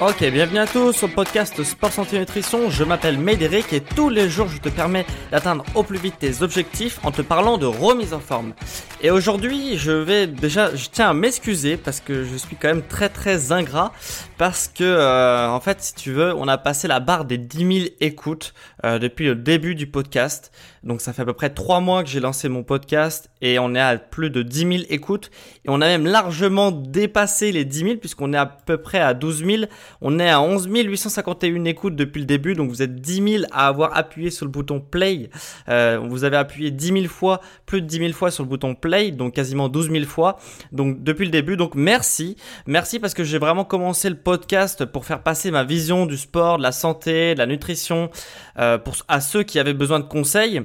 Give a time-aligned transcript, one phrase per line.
[0.00, 2.70] Ok, bienvenue à tous le podcast Sport Santé Nutrition.
[2.70, 6.40] Je m'appelle Médéric et tous les jours je te permets d'atteindre au plus vite tes
[6.42, 8.52] objectifs en te parlant de remise en forme.
[9.00, 12.82] Et aujourd'hui, je vais déjà, je tiens à m'excuser parce que je suis quand même
[12.82, 13.92] très très ingrat
[14.38, 17.58] parce que euh, en fait, si tu veux, on a passé la barre des 10
[17.58, 20.52] 000 écoutes euh, depuis le début du podcast.
[20.84, 23.74] Donc ça fait à peu près 3 mois que j'ai lancé mon podcast et on
[23.74, 25.30] est à plus de 10 000 écoutes
[25.64, 29.14] et on a même largement dépassé les 10 000 puisqu'on est à peu près à
[29.14, 29.62] 12 000
[30.00, 33.68] on est à 11 851 écoutes depuis le début, donc vous êtes 10 000 à
[33.68, 35.30] avoir appuyé sur le bouton play.
[35.68, 38.74] Euh, vous avez appuyé 10 000 fois, plus de 10 000 fois sur le bouton
[38.74, 40.38] play, donc quasiment 12 000 fois.
[40.72, 42.36] Donc depuis le début, donc merci,
[42.66, 46.58] merci parce que j'ai vraiment commencé le podcast pour faire passer ma vision du sport,
[46.58, 48.10] de la santé, de la nutrition,
[48.58, 50.62] euh, à ceux qui avaient besoin de conseils.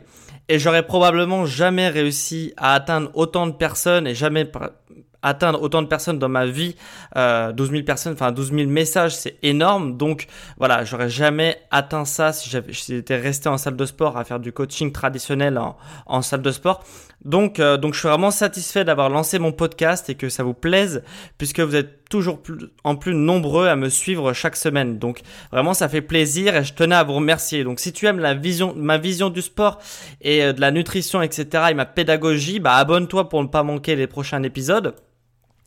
[0.49, 4.45] Et j'aurais probablement jamais réussi à atteindre autant de personnes et jamais
[5.23, 6.75] atteindre autant de personnes dans ma vie,
[7.15, 9.97] euh, 12 000 personnes, enfin 12 000 messages, c'est énorme.
[9.97, 14.39] Donc voilà, j'aurais jamais atteint ça si j'étais resté en salle de sport à faire
[14.39, 16.83] du coaching traditionnel en, en salle de sport.
[17.25, 20.53] Donc, euh, donc je suis vraiment satisfait d'avoir lancé mon podcast et que ça vous
[20.53, 21.03] plaise
[21.37, 24.99] puisque vous êtes toujours plus, en plus nombreux à me suivre chaque semaine.
[24.99, 27.63] Donc vraiment ça fait plaisir et je tenais à vous remercier.
[27.63, 29.79] Donc si tu aimes la vision, ma vision du sport
[30.21, 31.65] et euh, de la nutrition, etc.
[31.71, 34.93] et ma pédagogie, bah abonne-toi pour ne pas manquer les prochains épisodes.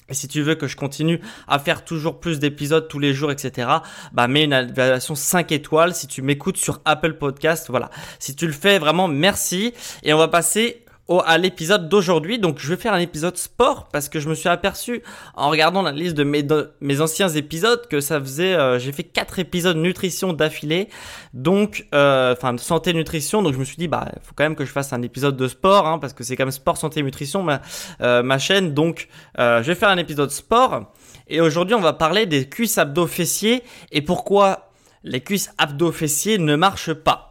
[0.08, 3.32] Et si tu veux que je continue à faire toujours plus d'épisodes tous les jours,
[3.32, 3.68] etc.,
[4.12, 7.66] bah mets une évaluation 5 étoiles si tu m'écoutes sur Apple Podcast.
[7.68, 7.90] Voilà.
[8.18, 9.74] Si tu le fais, vraiment merci.
[10.02, 12.38] Et on va passer au, à l'épisode d'aujourd'hui.
[12.38, 15.02] Donc, je vais faire un épisode sport parce que je me suis aperçu
[15.34, 16.46] en regardant la liste de mes,
[16.80, 20.88] mes anciens épisodes que ça faisait, euh, j'ai fait quatre épisodes nutrition d'affilée.
[21.34, 23.42] Donc, euh, enfin, santé nutrition.
[23.42, 25.48] Donc, je me suis dit, bah, faut quand même que je fasse un épisode de
[25.48, 27.60] sport hein, parce que c'est quand même sport, santé, nutrition, ma,
[28.00, 28.74] euh, ma chaîne.
[28.74, 30.92] Donc, je vais faire un épisode sport.
[31.28, 34.70] Et aujourd'hui, on va parler des cuisses abdos fessiers et pourquoi
[35.02, 37.25] les cuisses abdos fessiers ne marchent pas.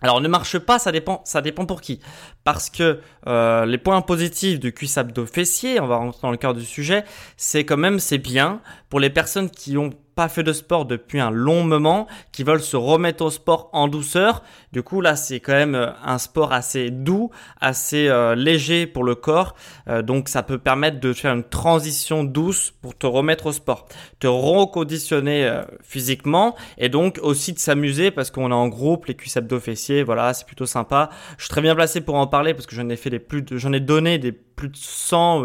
[0.00, 2.00] Alors ne marche pas, ça dépend, ça dépend pour qui.
[2.44, 6.36] Parce que euh, les points positifs du cuisse abdo fessier, on va rentrer dans le
[6.36, 7.04] cœur du sujet,
[7.36, 8.60] c'est quand même c'est bien
[8.90, 12.60] pour les personnes qui ont pas fait de sport depuis un long moment, qui veulent
[12.60, 14.42] se remettre au sport en douceur.
[14.72, 17.30] Du coup, là, c'est quand même euh, un sport assez doux,
[17.60, 19.54] assez euh, léger pour le corps.
[19.86, 23.86] Euh, donc, ça peut permettre de faire une transition douce pour te remettre au sport,
[24.18, 25.48] te reconditionner
[25.82, 30.02] physiquement et donc aussi de s'amuser parce qu'on est en groupe, les cuisses abdos fessiers,
[30.02, 31.10] voilà, c'est plutôt sympa.
[31.36, 33.44] Je suis très bien placé pour en parler parce que j'en ai fait des plus,
[33.52, 35.44] j'en ai donné des plus de 100,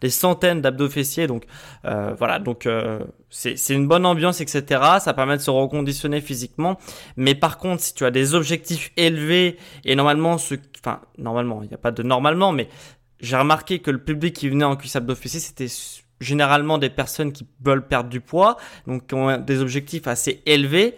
[0.00, 1.28] des centaines d'abdos fessiers.
[1.28, 1.44] Donc,
[1.84, 2.66] voilà, donc
[3.30, 4.82] c'est une bonne ambiance, etc.
[5.00, 6.78] Ça permet de se reconditionner physiquement.
[7.16, 11.68] Mais par contre, si tu as des objectifs élevés et normalement, ce, enfin, normalement, il
[11.68, 12.68] n'y a pas de normalement, mais
[13.20, 15.68] j'ai remarqué que le public qui venait en cuisse abdos c'était
[16.20, 18.56] généralement des personnes qui veulent perdre du poids,
[18.86, 20.96] donc qui ont des objectifs assez élevés.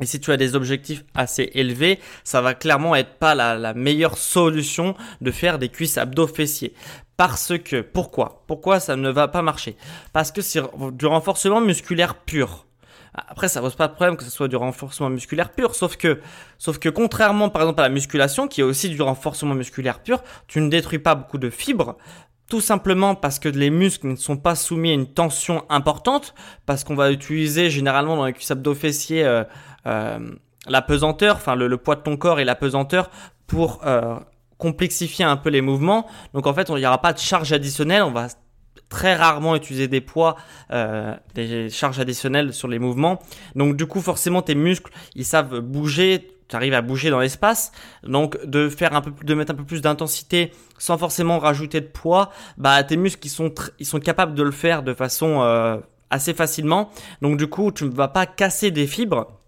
[0.00, 3.74] Et si tu as des objectifs assez élevés, ça va clairement être pas la, la
[3.74, 6.74] meilleure solution de faire des cuisses abdos fessiers.
[7.16, 8.44] Parce que, pourquoi?
[8.46, 9.76] Pourquoi ça ne va pas marcher?
[10.12, 10.62] Parce que c'est
[10.92, 12.66] du renforcement musculaire pur.
[13.12, 16.20] Après, ça pose pas de problème que ce soit du renforcement musculaire pur, sauf que,
[16.58, 20.22] sauf que contrairement par exemple à la musculation, qui est aussi du renforcement musculaire pur,
[20.46, 21.96] tu ne détruis pas beaucoup de fibres,
[22.48, 26.34] tout simplement parce que les muscles ne sont pas soumis à une tension importante,
[26.66, 29.44] parce qu'on va utiliser généralement dans les cuisses abdos fessiers euh,
[29.84, 33.10] la pesanteur, enfin le, poids de ton corps et la pesanteur
[33.46, 34.16] pour euh,
[34.58, 36.06] complexifier un peu les mouvements.
[36.34, 38.28] Donc en fait, il n'y aura pas de charge additionnelle, on va
[38.88, 40.36] très rarement utiliser des poids,
[40.72, 43.20] euh, des charges additionnelles sur les mouvements.
[43.54, 47.72] Donc du coup, forcément, tes muscles, ils savent bouger, tu arrives à bouger dans l'espace.
[48.04, 51.86] Donc de faire un peu de mettre un peu plus d'intensité sans forcément rajouter de
[51.86, 55.78] poids, bah tes muscles ils sont ils sont capables de le faire de façon euh,
[56.10, 56.90] assez facilement.
[57.22, 59.39] Donc du coup, tu ne vas pas casser des fibres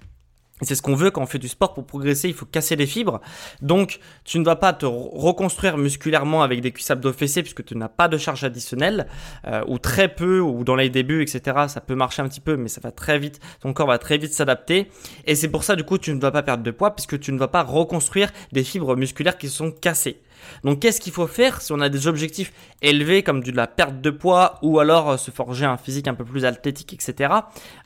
[0.65, 2.87] c'est ce qu'on veut quand on fait du sport pour progresser, il faut casser les
[2.87, 3.21] fibres.
[3.61, 7.77] Donc, tu ne vas pas te reconstruire musculairement avec des cuisses abdos fessés puisque tu
[7.77, 9.07] n'as pas de charge additionnelle
[9.47, 11.67] euh, ou très peu ou dans les débuts, etc.
[11.69, 13.41] Ça peut marcher un petit peu, mais ça va très vite.
[13.61, 14.91] Ton corps va très vite s'adapter.
[15.27, 17.33] Et c'est pour ça, du coup, tu ne vas pas perdre de poids puisque tu
[17.33, 20.21] ne vas pas reconstruire des fibres musculaires qui sont cassées.
[20.65, 24.01] Donc, qu'est-ce qu'il faut faire si on a des objectifs élevés comme de la perte
[24.01, 27.33] de poids ou alors euh, se forger un physique un peu plus athlétique, etc.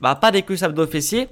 [0.00, 1.29] Bah, pas des cuisses abdos fessiers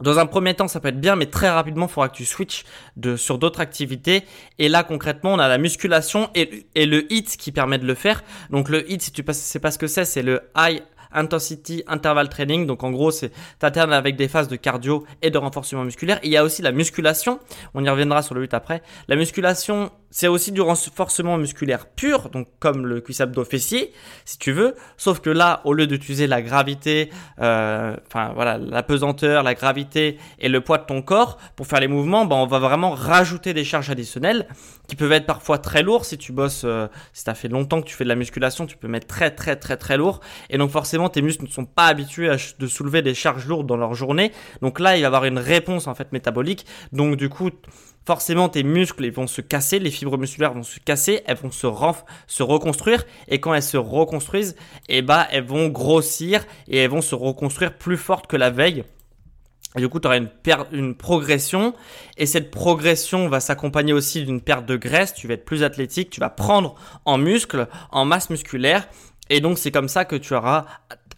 [0.00, 2.24] dans un premier temps, ça peut être bien, mais très rapidement, il faudra que tu
[2.24, 2.64] switches
[2.96, 4.24] de, sur d'autres activités.
[4.58, 8.22] Et là, concrètement, on a la musculation et, le HIIT qui permet de le faire.
[8.50, 12.28] Donc le HIIT, si tu sais pas ce que c'est, c'est le High Intensity Interval
[12.28, 12.66] Training.
[12.66, 16.18] Donc en gros, c'est t'alternes avec des phases de cardio et de renforcement musculaire.
[16.22, 17.40] il y a aussi la musculation.
[17.74, 18.82] On y reviendra sur le HIIT après.
[19.08, 23.92] La musculation, c'est aussi du renforcement musculaire pur, donc comme le cuisse abdo fessier,
[24.24, 24.74] si tu veux.
[24.96, 27.10] Sauf que là, au lieu d'utiliser la gravité,
[27.40, 31.80] euh, enfin voilà, la pesanteur, la gravité et le poids de ton corps pour faire
[31.80, 34.48] les mouvements, ben, on va vraiment rajouter des charges additionnelles
[34.86, 36.04] qui peuvent être parfois très lourdes.
[36.04, 38.66] Si tu bosses, euh, si tu as fait longtemps que tu fais de la musculation,
[38.66, 40.20] tu peux mettre très très très très lourd.
[40.48, 43.66] Et donc forcément, tes muscles ne sont pas habitués à de soulever des charges lourdes
[43.66, 44.32] dans leur journée.
[44.62, 46.64] Donc là, il va y avoir une réponse en fait métabolique.
[46.92, 47.50] Donc du coup,
[48.08, 51.50] forcément tes muscles ils vont se casser, les fibres musculaires vont se casser, elles vont
[51.50, 51.68] se,
[52.26, 54.56] se reconstruire et quand elles se reconstruisent,
[54.88, 58.84] eh ben, elles vont grossir et elles vont se reconstruire plus fortes que la veille.
[59.76, 60.30] Du coup, tu auras une,
[60.72, 61.74] une progression
[62.16, 66.08] et cette progression va s'accompagner aussi d'une perte de graisse, tu vas être plus athlétique,
[66.08, 68.88] tu vas prendre en muscle, en masse musculaire
[69.28, 70.64] et donc c'est comme ça que tu auras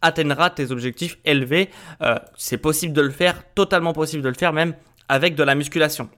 [0.03, 1.71] atteindras tes objectifs élevés.
[2.03, 4.75] Euh, c'est possible de le faire, totalement possible de le faire même
[5.09, 6.11] avec de la musculation.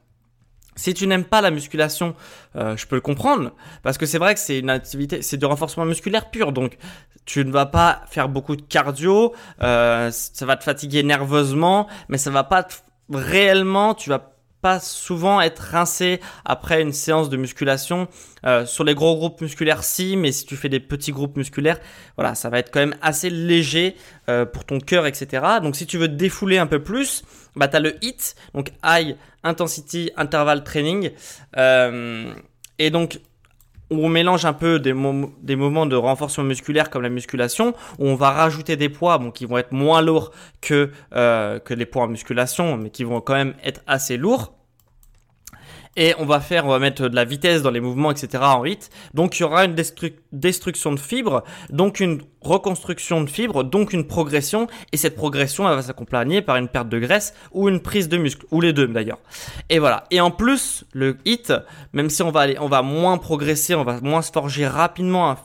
[0.74, 2.14] Si tu n'aimes pas la musculation,
[2.56, 3.52] euh, je peux le comprendre,
[3.82, 6.78] parce que c'est vrai que c'est une activité, c'est du renforcement musculaire pur, donc
[7.24, 12.18] tu ne vas pas faire beaucoup de cardio, euh, ça va te fatiguer nerveusement, mais
[12.18, 12.66] ça va pas
[13.10, 14.31] réellement, tu vas
[14.62, 18.08] pas souvent être rincé après une séance de musculation.
[18.46, 21.78] Euh, sur les gros groupes musculaires, si, mais si tu fais des petits groupes musculaires,
[22.16, 23.96] voilà, ça va être quand même assez léger
[24.28, 25.44] euh, pour ton cœur, etc.
[25.62, 27.22] Donc si tu veux te défouler un peu plus,
[27.54, 31.10] bah tu as le HIT, donc High Intensity Interval Training.
[31.56, 32.32] Euh,
[32.78, 33.20] et donc
[34.00, 34.94] on mélange un peu des,
[35.42, 39.30] des, moments de renforcement musculaire comme la musculation, où on va rajouter des poids bon,
[39.30, 43.20] qui vont être moins lourds que, euh, que les poids en musculation, mais qui vont
[43.20, 44.54] quand même être assez lourds
[45.96, 48.42] et on va faire, on va mettre de la vitesse dans les mouvements, etc.
[48.42, 48.90] en hit.
[49.14, 49.74] Donc il y aura une
[50.32, 55.76] destruction de fibres, donc une reconstruction de fibres, donc une progression, et cette progression elle
[55.76, 58.86] va s'accompagner par une perte de graisse ou une prise de muscle, ou les deux
[58.88, 59.20] d'ailleurs.
[59.68, 60.04] Et voilà.
[60.10, 61.52] Et en plus, le hit,
[61.92, 65.36] même si on va aller, on va moins progresser, on va moins se forger rapidement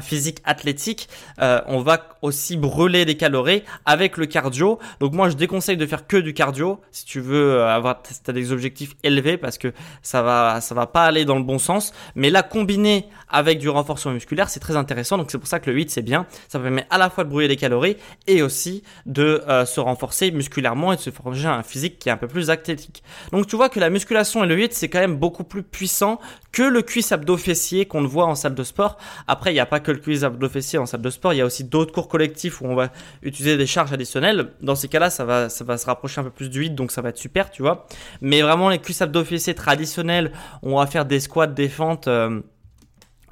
[0.00, 1.08] physique athlétique,
[1.40, 4.78] euh, on va aussi brûler des calories avec le cardio.
[5.00, 8.52] Donc moi, je déconseille de faire que du cardio si tu veux euh, avoir des
[8.52, 9.72] objectifs élevés parce que
[10.02, 11.92] ça va ça va pas aller dans le bon sens.
[12.14, 15.18] Mais là, combiné avec du renforcement musculaire, c'est très intéressant.
[15.18, 16.26] Donc c'est pour ça que le 8 c'est bien.
[16.48, 17.96] Ça permet à la fois de brûler des calories
[18.26, 22.12] et aussi de euh, se renforcer musculairement et de se forger un physique qui est
[22.12, 23.02] un peu plus athlétique.
[23.32, 26.20] Donc tu vois que la musculation et le 8 c'est quand même beaucoup plus puissant
[26.52, 28.98] que le cuisse abdo fessier qu'on voit en salle de sport.
[29.26, 31.36] Après, il n'y a pas que le cuisse abdos fessier en salle de sport, il
[31.36, 32.90] y a aussi d'autres cours collectifs où on va
[33.22, 34.52] utiliser des charges additionnelles.
[34.60, 36.90] Dans ces cas-là, ça va, ça va se rapprocher un peu plus du 8, donc
[36.90, 37.86] ça va être super, tu vois.
[38.20, 42.08] Mais vraiment, les cuisses abdos fessiers traditionnels, on va faire des squats, des fentes.
[42.08, 42.40] Euh,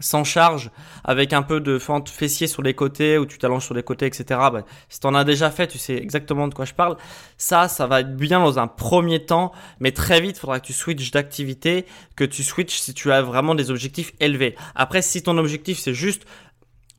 [0.01, 0.71] sans charge,
[1.05, 4.07] avec un peu de fente fessier sur les côtés, ou tu t'allonges sur les côtés,
[4.07, 4.25] etc.
[4.29, 6.97] Bah, si t'en as déjà fait, tu sais exactement de quoi je parle.
[7.37, 10.67] Ça, ça va être bien dans un premier temps, mais très vite, il faudra que
[10.67, 11.87] tu switches d'activité,
[12.17, 14.57] que tu switches si tu as vraiment des objectifs élevés.
[14.75, 16.25] Après, si ton objectif c'est juste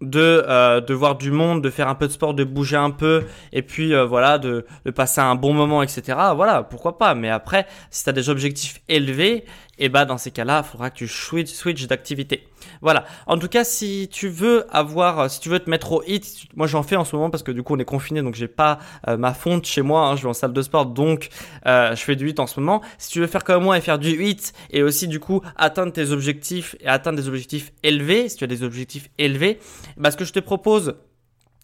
[0.01, 2.91] de euh, de voir du monde, de faire un peu de sport, de bouger un
[2.91, 6.17] peu, et puis euh, voilà, de, de passer un bon moment, etc.
[6.35, 7.15] Voilà, pourquoi pas.
[7.15, 9.45] Mais après, si tu as des objectifs élevés,
[9.79, 12.47] et bah dans ces cas-là, il faudra que tu switch, switch d'activité.
[12.81, 13.05] Voilà.
[13.25, 16.67] En tout cas, si tu veux avoir, si tu veux te mettre au hit, moi
[16.67, 18.79] j'en fais en ce moment parce que du coup on est confiné, donc j'ai pas
[19.07, 20.07] euh, ma fonte chez moi.
[20.07, 21.29] Hein, je vais en salle de sport, donc
[21.65, 22.81] euh, je fais du hit en ce moment.
[22.97, 25.93] Si tu veux faire comme moi et faire du hit et aussi du coup atteindre
[25.93, 29.59] tes objectifs et atteindre des objectifs élevés, si tu as des objectifs élevés,
[29.97, 30.95] bah ce que je te propose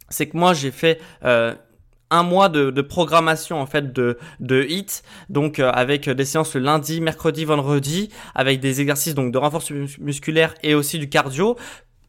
[0.10, 1.55] c'est que moi j'ai fait euh,
[2.15, 6.62] un mois de, programmation en fait de, de hit donc euh, avec des séances le
[6.62, 11.57] lundi mercredi vendredi avec des exercices donc de renforcement musculaire et aussi du cardio.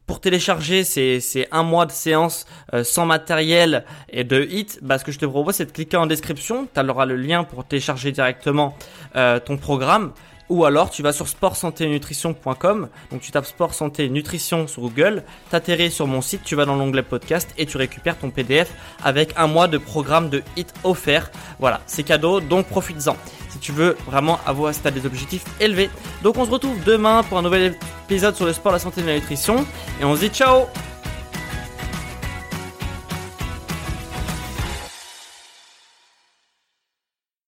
[0.06, 4.98] Pour télécharger ces, ces un mois de séance euh, sans matériel et de hit, bah,
[4.98, 7.64] ce que je te propose c'est de cliquer en description, tu auras le lien pour
[7.64, 8.76] télécharger directement
[9.16, 10.12] euh, ton programme.
[10.48, 15.90] Ou alors tu vas sur sportsanténutrition.com, donc tu tapes sport santé nutrition sur Google, t'atterris
[15.90, 18.72] sur mon site, tu vas dans l'onglet podcast et tu récupères ton PDF
[19.02, 21.30] avec un mois de programme de hit offert.
[21.58, 23.16] Voilà, c'est cadeau, donc profites-en
[23.48, 25.90] si tu veux vraiment avoir si des objectifs élevés.
[26.22, 27.74] Donc on se retrouve demain pour un nouvel
[28.08, 29.66] épisode sur le sport, la santé et la nutrition
[30.00, 30.66] et on se dit ciao